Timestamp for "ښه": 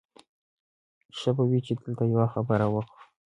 1.17-1.29